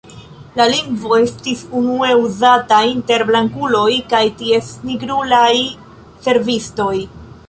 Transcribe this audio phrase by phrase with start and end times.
[0.59, 5.55] La lingvo estis unue uzata inter blankuloj kaj ties nigrulaj
[6.29, 6.95] servistoj.